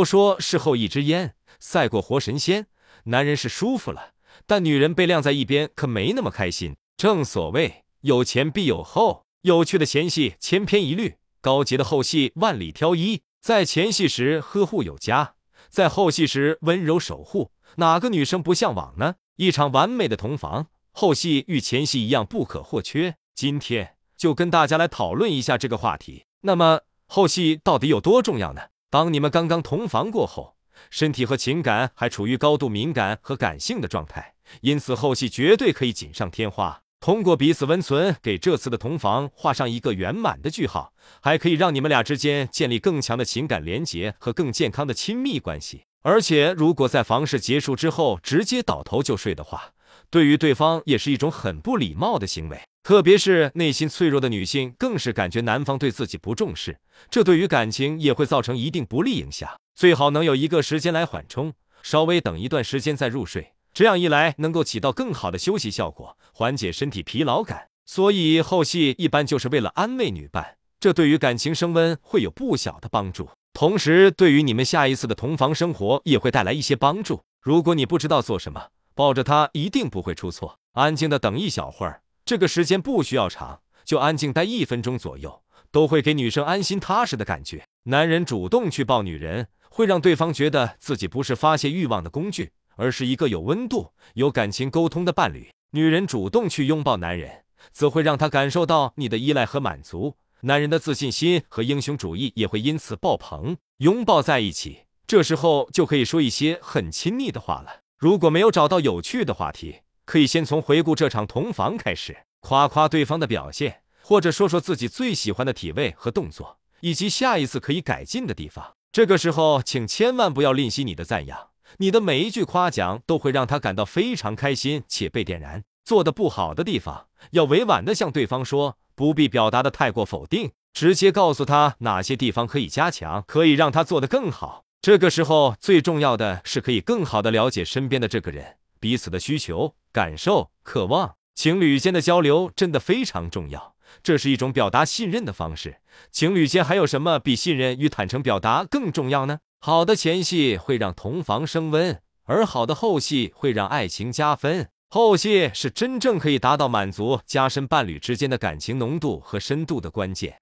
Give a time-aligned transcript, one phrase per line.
[0.00, 2.68] 都说事后一支烟赛过活神仙，
[3.04, 4.12] 男人是舒服了，
[4.46, 6.74] 但女人被晾在一边可没那么开心。
[6.96, 13.20] 正所谓有前必有后，有趣的前戏千篇一律，高洁的后戏万里挑一。
[13.42, 15.34] 在前戏时呵护有加，
[15.68, 19.16] 在后戏时温柔守护，哪个女生不向往呢？
[19.36, 23.16] 一场完美的同房，后戏与前戏一样不可或缺。
[23.34, 26.24] 今天就跟大家来讨论一下这个话题。
[26.40, 28.62] 那么后戏到底有多重要呢？
[28.90, 30.56] 当你们刚刚同房过后，
[30.90, 36.82] 身体和情感还处于高度敏感和感性的状态，因此后戏绝对可以锦上添花。
[36.98, 45.84] 通过彼此温存，给这次的同房画上一个圆满的句号，还可以让你们俩之间建立更强的情感连结和更健康的亲密关系。
[46.02, 49.72] 而且，如果在房事结束之后直接倒头就睡的话，
[50.10, 52.60] 对于对方也是一种很不礼貌的行为。
[52.82, 56.78] 特别是内心脆弱的女性，更是感觉男方对自己不重视，
[57.10, 59.50] 这对于感情也会造成一定不利影响。
[59.74, 63.52] 最好能有一个时间来缓冲，稍微等一段时间再入睡。
[63.72, 67.68] 这样一来，能够起到更好的休息效果，缓解身体疲劳感。
[67.86, 73.28] 所以后戏一般就是为了安慰女伴，这对于感情升温会有不小的帮助。
[73.52, 77.20] 同时，对于你们下一次的同房生活也会带来一些帮助。
[77.40, 80.58] 如果你不知道做什么，抱着他一定不会出错。
[80.72, 85.42] 安静的等一小会儿，这个时间不需要长，就安静待一分钟左右，
[85.72, 87.64] 都会给女生安心踏实的感觉。
[87.86, 92.52] 男人主动去抱女人，会让对方觉得自己不是发泄欲望的工具。
[92.76, 95.50] 而是一个有温度、有感情沟通的伴侣。
[95.72, 100.14] 女人主动去拥抱男人，则会让他感受到你的依赖和满足。
[100.42, 103.56] 男人的自信心和英雄主义也会因此爆棚。
[103.78, 107.80] 拥抱在一起，这时候就可以说一些很亲密的话了。
[107.98, 118.74] 如果没有找到有趣的话题，可以先从回顾这场同房开始，夸夸对方的表现，或者说说自己最喜欢的体位和动作，以及下一次可以改进的地方。
[118.90, 121.50] 这个时候，请千万不要吝惜你的赞扬。
[121.78, 125.62] 你的每一句夸奖都会让他感到非常开心且被点燃。
[125.84, 134.64] 做的不好的地方，要委婉的向对方说，不必表达的太过否定，直接告诉他哪些地方可以加强，可以让他做得更好。
[134.82, 141.16] 这个时候最重要的是可以更好的了解身边的这个人，彼此的需求、感受、渴望。
[141.34, 145.78] 情侣间的交流真的非常重要，这是一种表达信任的方式。
[146.10, 149.38] 情侣间还有什么比信任与坦诚表达更重要呢？
[149.60, 154.68] 好的前戏会让同房升温，而好的后戏会让爱情加分。
[154.88, 160.40] 后戏是真正可以达到满足、加深伴侣之间的感情浓度和深度的关键。